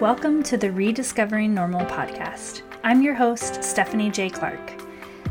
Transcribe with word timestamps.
Welcome 0.00 0.42
to 0.44 0.56
the 0.56 0.72
Rediscovering 0.72 1.52
Normal 1.52 1.84
podcast. 1.84 2.62
I'm 2.82 3.02
your 3.02 3.12
host, 3.12 3.62
Stephanie 3.62 4.10
J. 4.10 4.30
Clarke. 4.30 4.72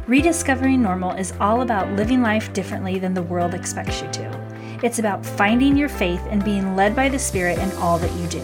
Rediscovering 0.06 0.80
Normal 0.80 1.14
is 1.14 1.34
all 1.40 1.62
about 1.62 1.92
living 1.94 2.22
life 2.22 2.54
differently 2.54 3.00
than 3.00 3.16
the 3.16 3.24
world 3.24 3.56
expects 3.56 4.00
you 4.00 4.08
to. 4.12 4.80
It's 4.84 5.00
about 5.00 5.26
finding 5.26 5.76
your 5.76 5.90
faith 5.90 6.22
and 6.30 6.46
being 6.46 6.76
led 6.76 6.96
by 6.96 7.10
the 7.10 7.18
Spirit 7.18 7.58
in 7.58 7.72
all 7.78 7.98
that 7.98 8.14
you 8.14 8.28
do. 8.28 8.44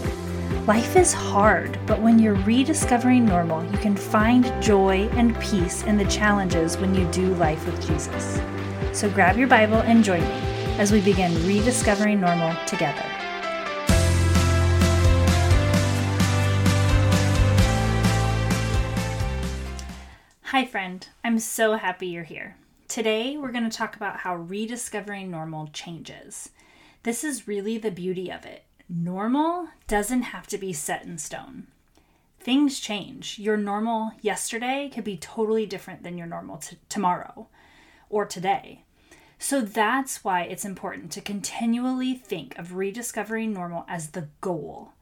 Life 0.66 0.96
is 0.96 1.14
hard, 1.14 1.77
but 1.86 2.02
when 2.02 2.18
you're 2.18 2.42
rediscovering 2.42 3.23
normal, 3.23 3.64
you 3.71 3.78
can 3.78 3.96
find 3.96 4.52
joy 4.64 5.07
and 5.12 5.39
peace 5.39 5.84
in 5.84 5.96
the 5.96 6.05
challenges 6.05 6.76
when 6.76 6.96
you 6.96 7.07
do 7.12 7.36
life 7.36 7.64
with 7.68 7.88
Jesus. 7.88 8.42
So 8.94 9.12
grab 9.12 9.38
your 9.38 9.48
Bible 9.48 9.78
and 9.78 10.04
join 10.04 10.21
me 10.21 10.42
as 10.80 10.92
we 10.92 11.02
begin 11.02 11.36
rediscovering 11.46 12.20
normal 12.20 12.55
together. 12.66 13.05
Hi, 20.55 20.64
friend. 20.64 21.05
I'm 21.21 21.37
so 21.39 21.73
happy 21.73 22.07
you're 22.07 22.23
here. 22.23 22.55
Today, 22.87 23.36
we're 23.36 23.51
going 23.51 23.69
to 23.69 23.77
talk 23.77 23.97
about 23.97 24.19
how 24.19 24.37
rediscovering 24.37 25.29
normal 25.29 25.68
changes. 25.73 26.51
This 27.04 27.25
is 27.25 27.46
really 27.46 27.77
the 27.77 27.91
beauty 27.91 28.32
of 28.32 28.46
it. 28.46 28.63
Normal 28.87 29.68
doesn't 29.89 30.21
have 30.21 30.47
to 30.47 30.57
be 30.57 30.71
set 30.71 31.04
in 31.04 31.18
stone. 31.18 31.68
Things 32.39 32.80
change. 32.80 33.38
Your 33.38 33.58
normal 33.58 34.13
yesterday 34.22 34.89
could 34.94 35.03
be 35.03 35.17
totally 35.17 35.66
different 35.66 36.03
than 36.03 36.17
your 36.17 36.25
normal 36.25 36.55
t- 36.55 36.77
tomorrow 36.88 37.49
or 38.09 38.25
today. 38.25 38.85
So 39.38 39.59
that's 39.59 40.23
why 40.23 40.44
it's 40.44 40.63
important 40.63 41.11
to 41.11 41.19
continually 41.22 42.13
think 42.13 42.58
of 42.58 42.75
rediscovering 42.75 43.52
normal 43.52 43.83
as 43.89 44.11
the 44.11 44.30
goal. 44.39 44.94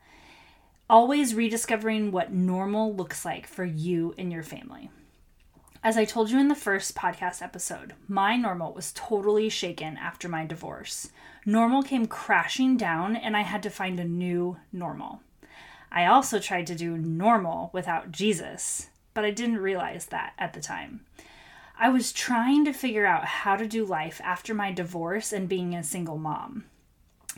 Always 0.89 1.35
rediscovering 1.35 2.11
what 2.11 2.33
normal 2.33 2.95
looks 2.95 3.23
like 3.23 3.45
for 3.45 3.66
you 3.66 4.16
and 4.17 4.31
your 4.31 4.41
family. 4.41 4.89
As 5.84 5.98
I 5.98 6.06
told 6.06 6.31
you 6.31 6.39
in 6.39 6.48
the 6.48 6.56
first 6.56 6.95
podcast 6.95 7.42
episode, 7.42 7.94
my 8.08 8.38
normal 8.38 8.72
was 8.72 8.94
totally 8.95 9.50
shaken 9.50 9.98
after 9.98 10.30
my 10.30 10.45
divorce. 10.45 11.09
Normal 11.45 11.84
came 11.84 12.06
crashing 12.06 12.78
down, 12.78 13.17
and 13.17 13.36
I 13.36 13.42
had 13.42 13.62
to 13.64 13.70
find 13.70 14.00
a 14.00 14.06
new 14.06 14.56
normal. 14.72 15.20
I 15.92 16.06
also 16.06 16.40
tried 16.40 16.67
to 16.67 16.75
do 16.75 16.98
normal 16.98 17.70
without 17.73 18.14
Jesus, 18.14 18.92
but 19.14 19.25
I 19.25 19.31
didn't 19.31 19.58
realize 19.58 20.06
that 20.06 20.31
at 20.40 20.53
the 20.53 20.62
time. 20.62 21.02
I 21.78 21.90
was 21.90 22.14
trying 22.14 22.64
to 22.64 22.72
figure 22.72 23.06
out 23.06 23.25
how 23.25 23.58
to 23.58 23.68
do 23.68 23.84
life 23.84 24.22
after 24.23 24.53
my 24.53 24.72
divorce 24.72 25.34
and 25.34 25.50
being 25.50 25.75
a 25.75 25.84
single 25.84 26.18
mom. 26.18 26.64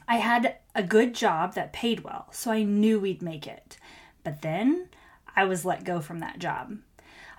I 0.07 0.17
had 0.17 0.57
a 0.75 0.83
good 0.83 1.15
job 1.15 1.55
that 1.55 1.73
paid 1.73 2.01
well, 2.01 2.27
so 2.29 2.51
I 2.51 2.61
knew 2.61 2.99
we'd 2.99 3.23
make 3.23 3.47
it. 3.47 3.77
But 4.23 4.43
then 4.43 4.89
I 5.35 5.45
was 5.45 5.65
let 5.65 5.83
go 5.83 5.99
from 5.99 6.19
that 6.19 6.37
job. 6.37 6.77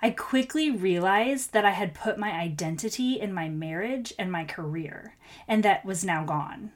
I 0.07 0.11
quickly 0.11 0.71
realized 0.71 1.53
that 1.53 1.65
I 1.65 1.73
had 1.73 1.93
put 1.93 2.17
my 2.17 2.31
identity 2.31 3.19
in 3.19 3.33
my 3.33 3.49
marriage 3.49 4.15
and 4.17 4.31
my 4.31 4.45
career, 4.45 5.17
and 5.49 5.65
that 5.65 5.85
was 5.85 6.05
now 6.05 6.23
gone. 6.23 6.71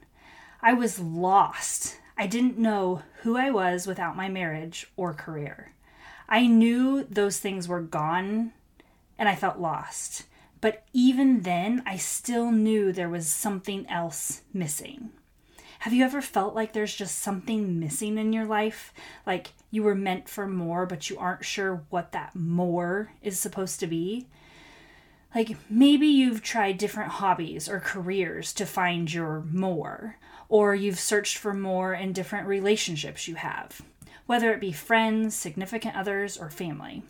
I 0.61 0.73
was 0.73 0.99
lost. 0.99 2.01
I 2.19 2.27
didn't 2.27 2.59
know 2.59 3.03
who 3.23 3.37
I 3.37 3.53
was 3.53 3.87
without 3.87 4.17
my 4.17 4.29
marriage 4.29 4.91
or 4.97 5.15
career. 5.15 5.71
I 6.29 6.49
knew 6.49 7.05
those 7.05 7.39
things 7.39 7.69
were 7.69 7.81
gone 7.81 8.53
and 9.17 9.29
I 9.29 9.37
felt 9.37 9.61
lost. 9.61 10.25
But 10.61 10.83
even 10.93 11.43
then, 11.43 11.85
I 11.87 11.99
still 11.99 12.51
knew 12.51 12.91
there 12.91 13.09
was 13.09 13.29
something 13.29 13.87
else 13.89 14.43
missing. 14.53 15.11
Have 15.81 15.95
you 15.95 16.05
ever 16.05 16.21
felt 16.21 16.55
like 16.55 16.75
there's 16.75 16.95
just 16.95 17.21
something 17.21 17.81
missing 17.81 18.19
in 18.19 18.35
your 18.35 18.45
life? 18.45 18.93
Like 19.25 19.53
you 19.71 19.83
were 19.83 19.95
meant 19.95 20.29
for 20.29 20.47
more, 20.47 20.85
but 20.85 21.09
you 21.09 21.17
aren't 21.17 21.43
sure 21.43 21.85
what 21.89 22.13
that 22.13 22.37
more 22.37 23.13
is 23.23 23.41
supposed 23.41 23.81
to 23.81 23.87
be? 23.87 24.29
Like 25.35 25.57
maybe 25.71 26.07
you've 26.07 26.43
tried 26.43 26.77
different 26.77 27.13
hobbies 27.13 27.67
or 27.67 27.81
careers 27.81 28.53
to 28.55 28.67
find 28.67 29.11
your 29.11 29.41
more, 29.51 30.19
or 30.51 30.75
you've 30.75 31.01
searched 31.01 31.39
for 31.39 31.55
more 31.55 31.95
in 31.95 32.13
different 32.13 32.47
relationships 32.47 33.27
you 33.27 33.37
have, 33.37 33.81
whether 34.27 34.53
it 34.53 34.61
be 34.61 34.73
friends, 34.73 35.35
significant 35.35 35.97
others, 35.97 36.37
or 36.37 36.51
family. 36.51 37.05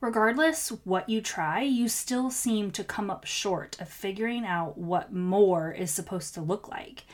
Regardless 0.00 0.70
what 0.84 1.10
you 1.10 1.20
try, 1.20 1.60
you 1.60 1.90
still 1.90 2.30
seem 2.30 2.70
to 2.70 2.82
come 2.82 3.10
up 3.10 3.26
short 3.26 3.78
of 3.78 3.90
figuring 3.90 4.46
out 4.46 4.78
what 4.78 5.12
more 5.12 5.70
is 5.70 5.90
supposed 5.90 6.32
to 6.32 6.40
look 6.40 6.66
like. 6.66 7.04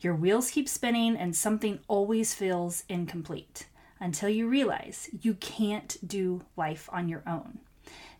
Your 0.00 0.14
wheels 0.14 0.50
keep 0.50 0.68
spinning 0.68 1.16
and 1.16 1.34
something 1.34 1.80
always 1.88 2.34
feels 2.34 2.84
incomplete 2.88 3.66
until 3.98 4.28
you 4.28 4.48
realize 4.48 5.08
you 5.22 5.34
can't 5.34 5.96
do 6.06 6.42
life 6.56 6.88
on 6.92 7.08
your 7.08 7.22
own. 7.26 7.58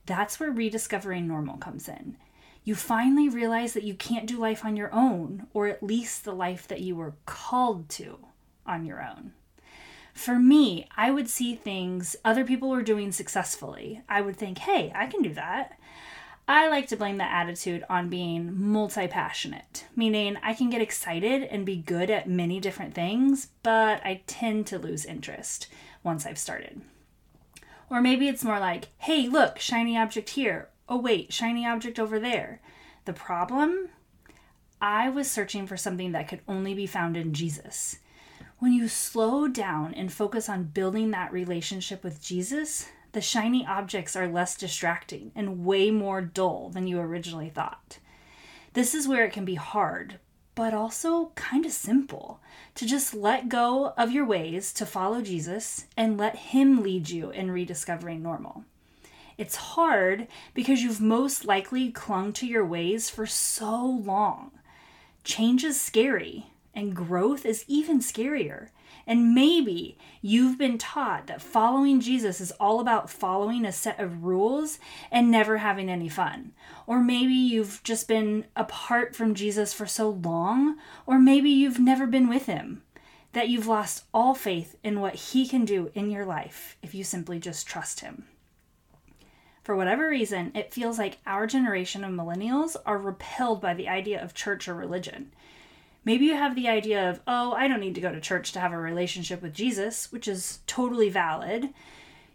That's 0.06 0.41
where 0.41 0.50
rediscovering 0.50 1.26
normal 1.26 1.56
comes 1.59 1.88
in. 1.88 2.16
You 2.64 2.75
finally 2.75 3.28
realize 3.28 3.75
that 3.75 3.84
you 3.84 3.94
can't 3.94 4.26
do 4.26 4.38
life 4.38 4.64
on 4.64 4.76
your 4.76 4.92
own, 4.92 5.47
or 5.53 5.69
at 5.69 5.82
least 5.82 6.25
the 6.25 6.32
life 6.32 6.66
that 6.69 6.81
you 6.81 6.97
were 6.97 7.14
called 7.25 7.88
to 7.91 8.19
on 8.66 8.84
your 8.84 9.03
own. 9.03 9.32
For 10.12 10.38
me, 10.38 10.88
I 10.97 11.10
would 11.10 11.28
see 11.28 11.54
things 11.54 12.16
other 12.25 12.44
people 12.44 12.70
were 12.70 12.82
doing 12.82 13.12
successfully. 13.12 14.00
I 14.08 14.22
would 14.22 14.37
think, 14.37 14.58
hey, 14.58 14.91
I 14.94 15.06
can 15.06 15.22
do 15.22 15.34
that. 15.34 15.78
I 16.48 16.68
like 16.68 16.86
to 16.88 16.96
blame 16.96 17.16
that 17.18 17.32
attitude 17.32 17.84
on 17.90 18.08
being 18.08 18.52
multi 18.56 19.08
passionate, 19.08 19.86
meaning 19.96 20.36
I 20.44 20.54
can 20.54 20.70
get 20.70 20.80
excited 20.80 21.42
and 21.42 21.66
be 21.66 21.76
good 21.76 22.08
at 22.08 22.28
many 22.28 22.60
different 22.60 22.94
things, 22.94 23.48
but 23.64 24.00
I 24.04 24.22
tend 24.28 24.68
to 24.68 24.78
lose 24.78 25.04
interest 25.04 25.66
once 26.04 26.24
I've 26.24 26.38
started. 26.38 26.82
Or 27.90 28.00
maybe 28.00 28.28
it's 28.28 28.44
more 28.44 28.60
like, 28.60 28.88
hey, 28.98 29.26
look, 29.26 29.58
shiny 29.58 29.98
object 29.98 30.30
here. 30.30 30.68
Oh, 30.88 30.98
wait, 30.98 31.32
shiny 31.32 31.66
object 31.66 31.98
over 31.98 32.20
there. 32.20 32.60
The 33.06 33.12
problem? 33.12 33.88
I 34.80 35.08
was 35.08 35.28
searching 35.28 35.66
for 35.66 35.76
something 35.76 36.12
that 36.12 36.28
could 36.28 36.42
only 36.46 36.74
be 36.74 36.86
found 36.86 37.16
in 37.16 37.32
Jesus. 37.32 37.98
When 38.58 38.72
you 38.72 38.86
slow 38.86 39.48
down 39.48 39.94
and 39.94 40.12
focus 40.12 40.48
on 40.48 40.64
building 40.64 41.10
that 41.10 41.32
relationship 41.32 42.04
with 42.04 42.22
Jesus, 42.22 42.88
the 43.16 43.22
shiny 43.22 43.65
objects 43.65 44.15
are 44.15 44.28
less 44.28 44.54
distracting 44.59 45.32
and 45.34 45.65
way 45.65 45.91
more 45.91 46.21
dull 46.21 46.69
than 46.69 46.87
you 46.87 47.00
originally 47.00 47.49
thought. 47.49 47.99
This 48.75 48.94
is 48.94 49.09
where 49.09 49.25
it 49.25 49.32
can 49.32 49.47
be 49.47 49.54
hard, 49.54 50.19
but 50.54 50.75
also 50.75 51.32
kind 51.34 51.65
of 51.65 51.72
simple 51.72 52.41
to 52.75 52.84
just 52.84 53.15
let 53.15 53.49
go 53.49 53.94
of 53.97 54.12
your 54.12 54.26
ways 54.26 54.71
to 54.75 54.84
follow 54.84 55.22
Jesus 55.22 55.87
and 55.97 56.19
let 56.19 56.37
Him 56.37 56.82
lead 56.82 57.09
you 57.09 57.31
in 57.31 57.50
rediscovering 57.50 58.22
normal. 58.22 58.66
It's 59.38 59.56
hard 59.56 60.28
because 60.53 60.82
you've 60.82 61.00
most 61.00 61.47
likely 61.47 61.91
clung 61.91 62.34
to 62.34 62.47
your 62.47 62.66
ways 62.66 63.09
for 63.09 63.25
so 63.25 63.82
long. 63.82 64.50
Change 65.25 65.65
is 65.65 65.81
scary, 65.81 66.49
and 66.76 66.94
growth 66.94 67.47
is 67.47 67.64
even 67.66 68.00
scarier. 68.00 68.69
And 69.06 69.34
maybe 69.34 69.97
you've 70.20 70.59
been 70.59 70.78
taught 70.78 71.26
that 71.28 71.41
following 71.41 72.00
Jesus 72.00 72.41
is 72.41 72.50
all 72.53 72.81
about 72.81 73.09
following 73.09 73.64
a 73.64 73.72
set 73.72 73.98
of 73.98 74.25
rules 74.25 74.78
and 75.10 75.31
never 75.31 75.59
having 75.59 75.88
any 75.88 76.09
fun. 76.09 76.53
Or 76.87 77.00
maybe 77.00 77.32
you've 77.32 77.81
just 77.82 78.06
been 78.06 78.44
apart 78.54 79.16
from 79.16 79.34
Jesus 79.34 79.72
for 79.72 79.87
so 79.87 80.10
long, 80.10 80.76
or 81.06 81.19
maybe 81.19 81.50
you've 81.50 81.78
never 81.78 82.06
been 82.06 82.28
with 82.28 82.47
him, 82.47 82.82
that 83.32 83.48
you've 83.48 83.66
lost 83.66 84.04
all 84.12 84.34
faith 84.34 84.76
in 84.84 85.00
what 85.00 85.14
he 85.14 85.48
can 85.48 85.64
do 85.64 85.91
in 85.94 86.10
your 86.10 86.26
life 86.26 86.76
if 86.82 86.94
you 86.94 87.03
simply 87.03 87.38
just 87.38 87.66
trust 87.66 88.00
him. 88.00 88.25
For 89.62 89.75
whatever 89.75 90.08
reason, 90.08 90.53
it 90.54 90.75
feels 90.75 90.98
like 90.98 91.19
our 91.26 91.47
generation 91.47 92.04
of 92.04 92.12
millennials 92.12 92.76
are 92.84 92.98
repelled 92.98 93.60
by 93.60 93.75
the 93.75 93.88
idea 93.88 94.22
of 94.22 94.34
church 94.34 94.69
or 94.69 94.75
religion. 94.75 95.32
Maybe 96.06 96.25
you 96.27 96.34
have 96.34 96.55
the 96.55 96.69
idea 96.69 97.11
of, 97.11 97.21
oh, 97.27 97.53
I 97.53 97.67
don't 97.67 97.81
need 97.81 97.97
to 97.97 98.00
go 98.00 98.12
to 98.12 98.21
church 98.21 98.53
to 98.53 98.61
have 98.61 98.72
a 98.72 98.78
relationship 98.78 99.43
with 99.43 99.53
Jesus, 99.53 100.12
which 100.12 100.29
is 100.29 100.61
totally 100.69 101.11
valid. 101.11 101.70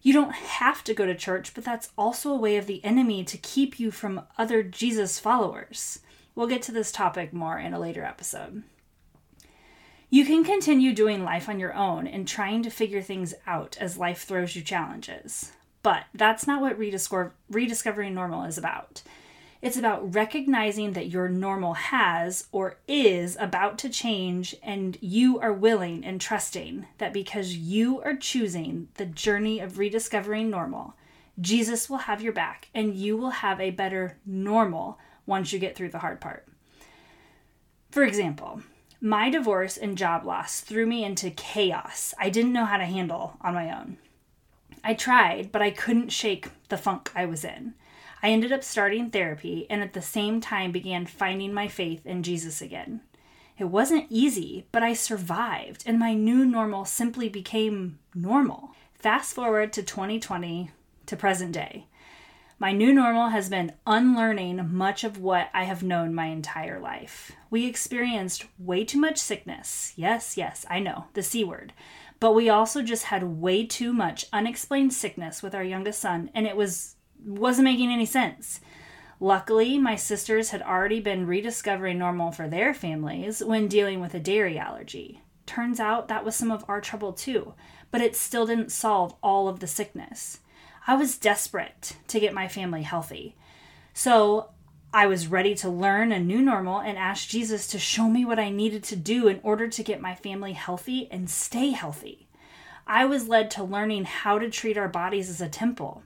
You 0.01 0.11
don't 0.11 0.33
have 0.33 0.83
to 0.83 0.93
go 0.93 1.05
to 1.05 1.15
church, 1.15 1.53
but 1.53 1.63
that's 1.63 1.89
also 1.97 2.31
a 2.31 2.37
way 2.37 2.57
of 2.57 2.67
the 2.67 2.83
enemy 2.83 3.23
to 3.23 3.37
keep 3.37 3.79
you 3.79 3.89
from 3.89 4.23
other 4.37 4.61
Jesus 4.61 5.19
followers. 5.19 5.99
We'll 6.35 6.47
get 6.47 6.61
to 6.63 6.73
this 6.73 6.91
topic 6.91 7.31
more 7.31 7.57
in 7.57 7.73
a 7.73 7.79
later 7.79 8.03
episode. 8.03 8.63
You 10.09 10.25
can 10.25 10.43
continue 10.43 10.93
doing 10.93 11.23
life 11.23 11.47
on 11.47 11.57
your 11.57 11.73
own 11.73 12.07
and 12.07 12.27
trying 12.27 12.63
to 12.63 12.69
figure 12.69 13.01
things 13.01 13.33
out 13.47 13.77
as 13.79 13.97
life 13.97 14.23
throws 14.23 14.53
you 14.53 14.63
challenges. 14.63 15.53
But 15.81 16.03
that's 16.13 16.45
not 16.45 16.59
what 16.59 16.77
rediscover- 16.77 17.31
rediscovering 17.49 18.13
normal 18.13 18.43
is 18.43 18.57
about. 18.57 19.01
It's 19.61 19.77
about 19.77 20.15
recognizing 20.15 20.93
that 20.93 21.09
your 21.09 21.29
normal 21.29 21.73
has 21.75 22.47
or 22.51 22.77
is 22.87 23.37
about 23.39 23.77
to 23.79 23.89
change, 23.89 24.55
and 24.63 24.97
you 25.01 25.39
are 25.39 25.53
willing 25.53 26.03
and 26.03 26.19
trusting 26.19 26.87
that 26.97 27.13
because 27.13 27.55
you 27.55 28.01
are 28.01 28.15
choosing 28.15 28.87
the 28.95 29.05
journey 29.05 29.59
of 29.59 29.77
rediscovering 29.77 30.49
normal, 30.49 30.95
Jesus 31.39 31.89
will 31.89 31.99
have 31.99 32.21
your 32.21 32.33
back 32.33 32.69
and 32.73 32.95
you 32.95 33.15
will 33.15 33.29
have 33.29 33.59
a 33.59 33.71
better 33.71 34.17
normal 34.25 34.99
once 35.25 35.53
you 35.53 35.59
get 35.59 35.75
through 35.75 35.89
the 35.89 35.99
hard 35.99 36.19
part. 36.19 36.47
For 37.91 38.03
example, 38.03 38.63
My 39.03 39.31
divorce 39.31 39.77
and 39.77 39.97
job 39.97 40.25
loss 40.25 40.59
threw 40.59 40.85
me 40.85 41.03
into 41.03 41.31
chaos 41.31 42.13
I 42.19 42.29
didn't 42.29 42.53
know 42.53 42.65
how 42.65 42.77
to 42.77 42.85
handle 42.85 43.37
on 43.41 43.55
my 43.55 43.75
own. 43.75 43.97
I 44.83 44.93
tried, 44.93 45.51
but 45.51 45.63
I 45.63 45.71
couldn't 45.71 46.09
shake 46.09 46.49
the 46.69 46.77
funk 46.77 47.11
I 47.15 47.25
was 47.25 47.43
in. 47.43 47.73
I 48.23 48.29
ended 48.29 48.51
up 48.51 48.63
starting 48.63 49.09
therapy 49.09 49.65
and 49.69 49.81
at 49.81 49.93
the 49.93 50.01
same 50.01 50.41
time 50.41 50.71
began 50.71 51.05
finding 51.05 51.53
my 51.53 51.67
faith 51.67 52.05
in 52.05 52.23
Jesus 52.23 52.61
again. 52.61 53.01
It 53.57 53.65
wasn't 53.65 54.07
easy, 54.09 54.65
but 54.71 54.81
I 54.81 54.93
survived, 54.93 55.83
and 55.85 55.99
my 55.99 56.13
new 56.13 56.45
normal 56.45 56.83
simply 56.85 57.29
became 57.29 57.99
normal. 58.15 58.71
Fast 58.93 59.35
forward 59.35 59.71
to 59.73 59.83
2020 59.83 60.71
to 61.05 61.15
present 61.15 61.51
day. 61.51 61.85
My 62.57 62.71
new 62.71 62.93
normal 62.93 63.29
has 63.29 63.49
been 63.49 63.73
unlearning 63.87 64.69
much 64.71 65.03
of 65.03 65.17
what 65.17 65.49
I 65.53 65.63
have 65.63 65.83
known 65.83 66.13
my 66.13 66.27
entire 66.27 66.79
life. 66.79 67.31
We 67.49 67.65
experienced 67.65 68.45
way 68.59 68.85
too 68.85 68.99
much 68.99 69.17
sickness. 69.17 69.93
Yes, 69.95 70.37
yes, 70.37 70.65
I 70.69 70.79
know, 70.79 71.05
the 71.13 71.23
C 71.23 71.43
word. 71.43 71.73
But 72.19 72.33
we 72.33 72.49
also 72.49 72.83
just 72.83 73.05
had 73.05 73.23
way 73.23 73.65
too 73.65 73.93
much 73.93 74.27
unexplained 74.31 74.93
sickness 74.93 75.41
with 75.41 75.55
our 75.55 75.63
youngest 75.63 75.99
son, 75.99 76.29
and 76.35 76.45
it 76.45 76.55
was 76.55 76.95
wasn't 77.25 77.65
making 77.65 77.91
any 77.91 78.05
sense. 78.05 78.61
Luckily, 79.19 79.77
my 79.77 79.95
sisters 79.95 80.49
had 80.49 80.63
already 80.63 80.99
been 80.99 81.27
rediscovering 81.27 81.99
normal 81.99 82.31
for 82.31 82.47
their 82.47 82.73
families 82.73 83.43
when 83.43 83.67
dealing 83.67 83.99
with 83.99 84.15
a 84.15 84.19
dairy 84.19 84.57
allergy. 84.57 85.21
Turns 85.45 85.79
out 85.79 86.07
that 86.07 86.25
was 86.25 86.35
some 86.35 86.49
of 86.49 86.65
our 86.67 86.81
trouble 86.81 87.13
too, 87.13 87.53
but 87.91 88.01
it 88.01 88.15
still 88.15 88.47
didn't 88.47 88.71
solve 88.71 89.13
all 89.21 89.47
of 89.47 89.59
the 89.59 89.67
sickness. 89.67 90.39
I 90.87 90.95
was 90.95 91.19
desperate 91.19 91.97
to 92.07 92.19
get 92.19 92.33
my 92.33 92.47
family 92.47 92.81
healthy. 92.81 93.35
So 93.93 94.49
I 94.91 95.05
was 95.05 95.27
ready 95.27 95.53
to 95.55 95.69
learn 95.69 96.11
a 96.11 96.19
new 96.19 96.41
normal 96.41 96.79
and 96.79 96.97
ask 96.97 97.29
Jesus 97.29 97.67
to 97.67 97.77
show 97.79 98.09
me 98.09 98.25
what 98.25 98.39
I 98.39 98.49
needed 98.49 98.83
to 98.85 98.95
do 98.95 99.27
in 99.27 99.39
order 99.43 99.67
to 99.67 99.83
get 99.83 100.01
my 100.01 100.15
family 100.15 100.53
healthy 100.53 101.07
and 101.11 101.29
stay 101.29 101.69
healthy. 101.69 102.27
I 102.87 103.05
was 103.05 103.27
led 103.27 103.51
to 103.51 103.63
learning 103.63 104.05
how 104.05 104.39
to 104.39 104.49
treat 104.49 104.77
our 104.77 104.89
bodies 104.89 105.29
as 105.29 105.41
a 105.41 105.47
temple 105.47 106.01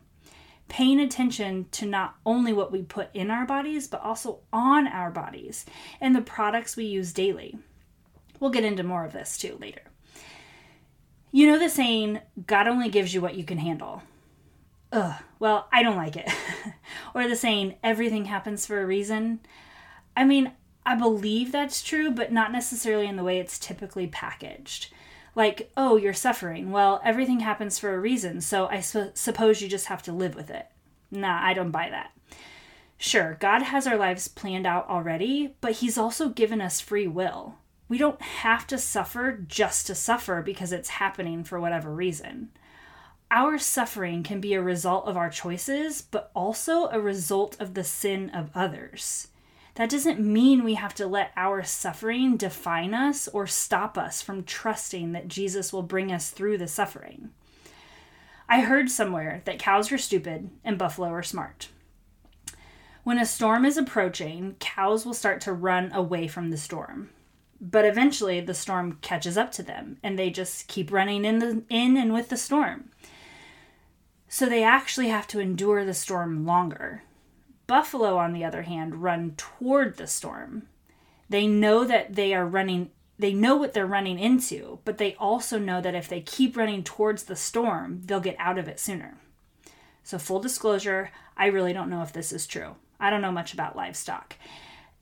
paying 0.68 1.00
attention 1.00 1.68
to 1.72 1.86
not 1.86 2.16
only 2.26 2.52
what 2.52 2.72
we 2.72 2.82
put 2.82 3.10
in 3.14 3.30
our 3.30 3.46
bodies, 3.46 3.88
but 3.88 4.02
also 4.02 4.40
on 4.52 4.88
our 4.88 5.12
bodies 5.12 5.66
and 6.02 6.16
the 6.16 6.22
products 6.22 6.76
we 6.76 6.86
use 6.86 7.14
daily. 7.14 7.58
We'll 8.40 8.52
get 8.52 8.66
into 8.66 8.84
more 8.84 9.06
of 9.06 9.14
this 9.14 9.38
too 9.38 9.58
later. 9.60 9.82
You 11.32 11.48
know 11.48 11.60
the 11.60 11.70
saying, 11.70 12.22
God 12.48 12.68
only 12.68 12.90
gives 12.90 13.14
you 13.14 13.22
what 13.22 13.36
you 13.36 13.44
can 13.44 13.58
handle. 13.58 14.04
Ugh, 14.92 15.22
well, 15.40 15.68
I 15.72 15.84
don't 15.84 15.98
like 15.98 16.16
it. 16.16 16.30
or 17.16 17.28
the 17.28 17.36
saying, 17.36 17.76
everything 17.84 18.26
happens 18.26 18.66
for 18.66 18.82
a 18.82 18.86
reason. 18.86 19.40
I 20.16 20.24
mean, 20.24 20.54
I 20.86 20.96
believe 20.96 21.52
that's 21.52 21.84
true, 21.84 22.12
but 22.12 22.32
not 22.32 22.52
necessarily 22.52 23.08
in 23.08 23.16
the 23.16 23.24
way 23.24 23.40
it's 23.40 23.60
typically 23.60 24.08
packaged 24.08 24.94
like, 25.36 25.70
oh, 25.76 25.98
you're 25.98 26.14
suffering. 26.14 26.72
Well, 26.72 27.02
everything 27.04 27.42
happens 27.42 27.78
for 27.78 27.94
a 27.94 28.00
reason, 28.00 28.42
so 28.42 28.68
I 28.68 28.80
su- 28.80 29.12
suppose 29.14 29.62
you 29.62 29.68
just 29.68 29.88
have 29.88 30.02
to 30.04 30.14
live 30.14 30.34
with 30.34 30.50
it. 30.50 30.68
Nah, 31.12 31.40
I 31.44 31.54
don't 31.54 31.72
buy 31.72 31.90
that. 31.90 32.12
Sure, 32.98 33.38
God 33.42 33.62
has 33.62 33.86
our 33.86 33.98
lives 33.98 34.30
planned 34.30 34.66
out 34.66 34.88
already, 34.90 35.56
but 35.60 35.74
He's 35.74 35.98
also 35.98 36.30
given 36.30 36.62
us 36.62 36.80
free 36.80 37.08
will. 37.08 37.56
We 37.90 37.98
don't 37.98 38.22
have 38.22 38.66
to 38.68 38.78
suffer 38.78 39.38
just 39.46 39.86
to 39.88 39.96
suffer 39.96 40.42
because 40.42 40.72
it's 40.72 40.90
happening 40.90 41.44
for 41.44 41.60
whatever 41.60 41.94
reason. 41.94 42.50
Our 43.30 43.58
suffering 43.58 44.24
can 44.24 44.40
be 44.40 44.54
a 44.54 44.62
result 44.62 45.08
of 45.08 45.18
our 45.18 45.30
choices, 45.30 46.02
but 46.02 46.32
also 46.34 46.88
a 46.88 47.00
result 47.00 47.60
of 47.60 47.74
the 47.74 47.84
sin 47.84 48.30
of 48.30 48.50
others 48.56 49.28
that 49.76 49.90
doesn't 49.90 50.20
mean 50.20 50.64
we 50.64 50.76
have 50.76 50.96
to 50.96 51.06
let 51.06 51.32
our 51.36 51.64
suffering 51.64 52.38
define 52.38 52.94
us 52.94 53.28
or 53.28 53.46
stop 53.46 53.98
us 53.98 54.22
from 54.22 54.44
trusting 54.44 55.12
that 55.12 55.28
Jesus 55.28 55.74
will 55.74 55.84
bring 55.84 56.12
us 56.12 56.32
through 56.32 56.58
the 56.58 56.68
suffering. 56.68 57.30
I 58.48 58.62
heard 58.62 58.90
somewhere 58.90 59.42
that 59.46 59.60
cows 59.60 59.92
are 59.92 59.98
stupid 59.98 60.50
and 60.64 60.78
buffalo 60.78 61.10
are 61.10 61.24
smart. 61.24 61.70
When 63.04 63.20
a 63.20 63.26
storm 63.26 63.66
is 63.66 63.78
approaching, 63.78 64.56
cows 64.60 65.06
will 65.06 65.14
start 65.14 65.42
to 65.42 65.54
run 65.54 65.92
away 65.92 66.28
from 66.28 66.52
the 66.52 66.58
storm. 66.58 67.10
But 67.60 67.86
eventually 67.86 68.40
the 68.42 68.54
storm 68.54 68.98
catches 69.02 69.38
up 69.38 69.52
to 69.54 69.64
them 69.64 69.98
and 70.02 70.18
they 70.18 70.30
just 70.30 70.68
keep 70.68 70.92
running 70.92 71.26
in 71.26 71.40
the 71.40 71.64
in 71.70 71.98
and 71.98 72.14
with 72.14 72.30
the 72.30 72.38
storm. 72.38 72.92
So 74.30 74.48
they 74.48 74.64
actually 74.64 75.10
have 75.10 75.28
to 75.28 75.40
endure 75.40 75.84
the 75.84 75.94
storm 75.94 76.46
longer 76.46 77.04
Buffalo, 77.68 78.18
on 78.18 78.34
the 78.34 78.44
other 78.44 78.64
hand, 78.64 79.02
run 79.04 79.34
toward 79.38 79.98
the 79.98 80.08
storm. 80.08 80.64
They 81.30 81.48
know 81.48 81.84
that 81.84 82.16
they 82.16 82.34
are 82.34 82.46
running, 82.46 82.92
they 83.18 83.34
know 83.34 83.56
what 83.56 83.74
they're 83.74 83.86
running 83.86 84.20
into, 84.20 84.80
but 84.86 84.98
they 84.98 85.16
also 85.16 85.58
know 85.58 85.82
that 85.82 85.96
if 85.96 86.08
they 86.08 86.22
keep 86.22 86.56
running 86.56 86.84
towards 86.84 87.24
the 87.24 87.36
storm, 87.36 88.02
they'll 88.06 88.20
get 88.20 88.36
out 88.38 88.58
of 88.58 88.68
it 88.68 88.80
sooner. 88.80 89.18
So, 90.04 90.20
full 90.20 90.40
disclosure, 90.40 91.12
I 91.36 91.48
really 91.48 91.74
don't 91.74 91.90
know 91.90 92.04
if 92.04 92.14
this 92.14 92.32
is 92.32 92.46
true. 92.46 92.76
I 93.00 93.10
don't 93.10 93.22
know 93.22 93.32
much 93.32 93.54
about 93.54 93.76
livestock 93.76 94.36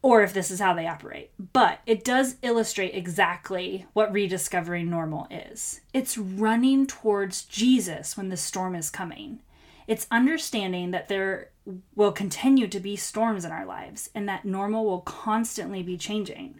or 0.03 0.21
if 0.21 0.33
this 0.33 0.51
is 0.51 0.59
how 0.59 0.73
they 0.73 0.85
operate, 0.85 1.31
but 1.53 1.79
it 1.85 2.03
does 2.03 2.35
illustrate 2.41 2.93
exactly 2.93 3.85
what 3.93 4.11
rediscovering 4.11 4.89
normal 4.89 5.27
is. 5.31 5.79
It's 5.93 6.17
running 6.17 6.85
towards 6.85 7.45
Jesus 7.45 8.17
when 8.17 8.27
the 8.27 8.37
storm 8.37 8.75
is 8.75 8.89
coming. 8.89 9.39
It's 9.87 10.05
understanding 10.11 10.91
that 10.91 11.07
there 11.07 11.49
will 11.95 12.11
continue 12.11 12.67
to 12.67 12.79
be 12.79 12.95
storms 12.95 13.45
in 13.45 13.51
our 13.51 13.65
lives 13.65 14.09
and 14.13 14.27
that 14.27 14.45
normal 14.45 14.85
will 14.85 15.01
constantly 15.01 15.81
be 15.81 15.97
changing. 15.97 16.59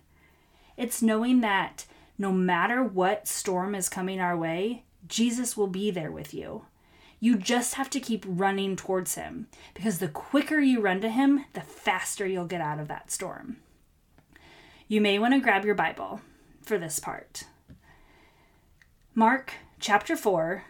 It's 0.77 1.01
knowing 1.01 1.41
that 1.41 1.85
no 2.17 2.31
matter 2.31 2.83
what 2.83 3.27
storm 3.27 3.75
is 3.75 3.89
coming 3.89 4.19
our 4.19 4.37
way, 4.37 4.83
Jesus 5.07 5.57
will 5.57 5.67
be 5.67 5.91
there 5.91 6.11
with 6.11 6.33
you. 6.33 6.65
You 7.19 7.37
just 7.37 7.75
have 7.75 7.89
to 7.91 7.99
keep 7.99 8.25
running 8.27 8.75
towards 8.75 9.15
him 9.15 9.47
because 9.73 9.99
the 9.99 10.07
quicker 10.07 10.59
you 10.59 10.81
run 10.81 11.01
to 11.01 11.09
him, 11.09 11.45
the 11.53 11.61
faster 11.61 12.27
you'll 12.27 12.45
get 12.45 12.61
out 12.61 12.79
of 12.79 12.87
that 12.89 13.11
storm. 13.11 13.57
You 14.87 15.01
may 15.01 15.19
want 15.19 15.33
to 15.33 15.39
grab 15.39 15.65
your 15.65 15.75
Bible 15.75 16.21
for 16.61 16.77
this 16.77 16.99
part. 16.99 17.45
Mark 19.15 19.53
chapter 19.79 20.15
4, 20.15 20.63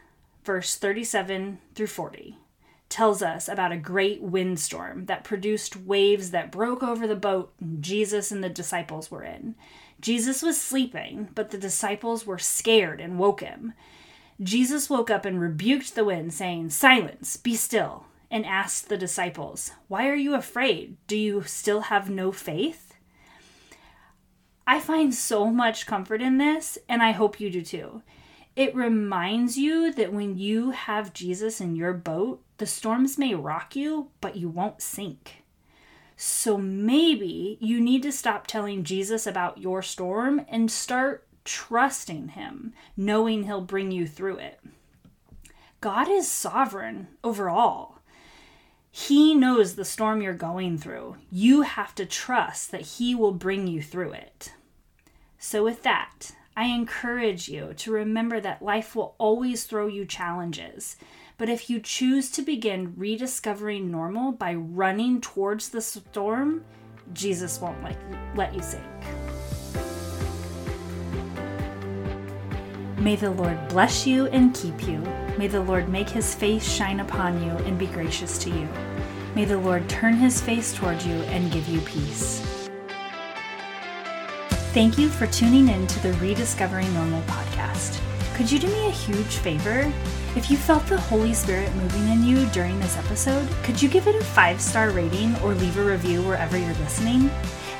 verse 0.43 0.75
37 0.75 1.59
through 1.75 1.87
40 1.87 2.37
tells 2.93 3.23
us 3.23 3.49
about 3.49 3.71
a 3.71 3.77
great 3.77 4.21
windstorm 4.21 5.07
that 5.07 5.23
produced 5.23 5.75
waves 5.75 6.29
that 6.29 6.51
broke 6.51 6.83
over 6.83 7.07
the 7.07 7.15
boat 7.15 7.51
Jesus 7.79 8.31
and 8.31 8.43
the 8.43 8.49
disciples 8.49 9.09
were 9.09 9.23
in. 9.23 9.55
Jesus 9.99 10.43
was 10.43 10.61
sleeping, 10.61 11.29
but 11.33 11.49
the 11.49 11.57
disciples 11.57 12.27
were 12.27 12.37
scared 12.37 13.01
and 13.01 13.17
woke 13.17 13.41
him. 13.41 13.73
Jesus 14.39 14.91
woke 14.91 15.09
up 15.09 15.25
and 15.25 15.41
rebuked 15.41 15.95
the 15.95 16.05
wind, 16.05 16.35
saying, 16.35 16.69
Silence, 16.69 17.35
be 17.35 17.55
still, 17.55 18.05
and 18.29 18.45
asked 18.45 18.89
the 18.89 18.97
disciples, 18.97 19.71
Why 19.87 20.07
are 20.07 20.15
you 20.15 20.35
afraid? 20.35 20.97
Do 21.07 21.17
you 21.17 21.41
still 21.43 21.81
have 21.81 22.11
no 22.11 22.31
faith? 22.31 22.93
I 24.67 24.79
find 24.79 25.15
so 25.15 25.47
much 25.47 25.87
comfort 25.87 26.21
in 26.21 26.37
this, 26.37 26.77
and 26.87 27.01
I 27.01 27.09
hope 27.09 27.39
you 27.39 27.49
do 27.49 27.63
too. 27.63 28.03
It 28.55 28.75
reminds 28.75 29.57
you 29.57 29.91
that 29.93 30.13
when 30.13 30.37
you 30.37 30.71
have 30.71 31.13
Jesus 31.13 31.59
in 31.59 31.75
your 31.75 31.93
boat, 31.93 32.43
the 32.57 32.67
storms 32.67 33.17
may 33.17 33.33
rock 33.33 33.75
you, 33.75 34.09
but 34.21 34.35
you 34.35 34.47
won't 34.47 34.81
sink. 34.81 35.43
So 36.15 36.57
maybe 36.57 37.57
you 37.59 37.81
need 37.81 38.03
to 38.03 38.11
stop 38.11 38.45
telling 38.45 38.83
Jesus 38.83 39.25
about 39.25 39.57
your 39.57 39.81
storm 39.81 40.45
and 40.47 40.69
start 40.69 41.25
trusting 41.43 42.29
Him, 42.29 42.73
knowing 42.95 43.43
He'll 43.43 43.61
bring 43.61 43.91
you 43.91 44.05
through 44.07 44.37
it. 44.37 44.59
God 45.81 46.07
is 46.07 46.29
sovereign 46.29 47.07
over 47.23 47.49
all. 47.49 47.99
He 48.91 49.33
knows 49.33 49.75
the 49.75 49.83
storm 49.83 50.21
you're 50.21 50.33
going 50.33 50.77
through. 50.77 51.17
You 51.31 51.61
have 51.63 51.95
to 51.95 52.05
trust 52.05 52.71
that 52.71 52.81
He 52.81 53.15
will 53.15 53.31
bring 53.31 53.67
you 53.67 53.81
through 53.81 54.13
it. 54.13 54.53
So, 55.39 55.63
with 55.63 55.81
that, 55.83 56.31
I 56.55 56.65
encourage 56.65 57.49
you 57.49 57.73
to 57.77 57.91
remember 57.91 58.39
that 58.39 58.61
life 58.61 58.95
will 58.95 59.15
always 59.17 59.63
throw 59.63 59.87
you 59.87 60.05
challenges. 60.05 60.97
But 61.37 61.49
if 61.49 61.67
you 61.67 61.79
choose 61.79 62.29
to 62.31 62.43
begin 62.43 62.93
rediscovering 62.95 63.89
normal 63.89 64.31
by 64.33 64.53
running 64.53 65.19
towards 65.19 65.69
the 65.69 65.81
storm, 65.81 66.63
Jesus 67.11 67.59
won't 67.59 67.83
let, 68.35 68.53
you 68.53 68.61
sink. 68.61 68.83
May 72.99 73.15
the 73.15 73.31
Lord 73.31 73.67
bless 73.69 74.05
you 74.05 74.27
and 74.27 74.53
keep 74.53 74.87
you. 74.87 74.99
May 75.39 75.47
the 75.47 75.59
Lord 75.59 75.89
make 75.89 76.07
his 76.07 76.35
face 76.35 76.71
shine 76.71 76.99
upon 76.99 77.43
you 77.43 77.49
and 77.49 77.79
be 77.79 77.87
gracious 77.87 78.37
to 78.37 78.51
you. 78.51 78.69
May 79.33 79.45
the 79.45 79.57
Lord 79.57 79.89
turn 79.89 80.13
his 80.13 80.39
face 80.39 80.73
toward 80.73 81.01
you 81.01 81.15
and 81.23 81.51
give 81.51 81.67
you 81.67 81.81
peace. 81.81 82.52
Thank 84.73 84.97
you 84.97 85.07
for 85.07 85.27
tuning 85.27 85.67
in 85.69 85.85
to 85.85 85.99
the 86.01 86.13
Rediscovering 86.13 86.91
Normal 86.95 87.21
podcast. 87.27 88.01
Could 88.33 88.51
you 88.51 88.57
do 88.57 88.65
me 88.65 88.87
a 88.87 88.89
huge 88.89 89.37
favor? 89.37 89.93
If 90.35 90.49
you 90.49 90.57
felt 90.57 90.87
the 90.87 90.99
Holy 90.99 91.35
Spirit 91.35 91.71
moving 91.75 92.09
in 92.09 92.23
you 92.23 92.47
during 92.47 92.79
this 92.79 92.97
episode, 92.97 93.47
could 93.61 93.79
you 93.79 93.87
give 93.87 94.07
it 94.07 94.15
a 94.15 94.23
five 94.23 94.59
star 94.59 94.89
rating 94.89 95.35
or 95.41 95.53
leave 95.53 95.77
a 95.77 95.83
review 95.83 96.23
wherever 96.23 96.57
you're 96.57 96.73
listening? 96.73 97.29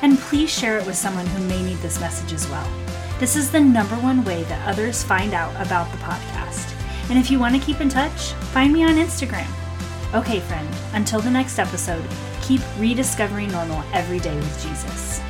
And 0.02 0.20
please 0.20 0.48
share 0.48 0.78
it 0.78 0.86
with 0.86 0.94
someone 0.94 1.26
who 1.26 1.44
may 1.48 1.60
need 1.64 1.78
this 1.78 1.98
message 1.98 2.32
as 2.32 2.48
well. 2.48 2.70
This 3.18 3.34
is 3.34 3.50
the 3.50 3.58
number 3.58 3.96
one 3.96 4.24
way 4.24 4.44
that 4.44 4.68
others 4.68 5.02
find 5.02 5.34
out 5.34 5.50
about 5.66 5.90
the 5.90 5.98
podcast. 5.98 6.76
And 7.10 7.18
if 7.18 7.28
you 7.28 7.40
want 7.40 7.56
to 7.56 7.60
keep 7.60 7.80
in 7.80 7.88
touch, 7.88 8.34
find 8.54 8.72
me 8.72 8.84
on 8.84 8.94
Instagram. 8.94 9.50
Okay, 10.14 10.38
friend, 10.38 10.68
until 10.92 11.18
the 11.18 11.28
next 11.28 11.58
episode, 11.58 12.08
keep 12.40 12.60
rediscovering 12.78 13.50
normal 13.50 13.82
every 13.92 14.20
day 14.20 14.36
with 14.36 14.62
Jesus. 14.62 15.23